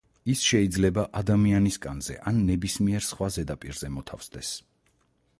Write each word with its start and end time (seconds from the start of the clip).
ის 0.33 0.39
შეიძლება 0.51 1.01
ადამიანის 1.19 1.75
კანზე, 1.83 2.15
ან 2.31 2.39
ნებისმიერ 2.47 3.05
სხვა 3.09 3.27
ზედაპირზე 3.35 3.91
მოთავსდეს. 3.99 4.55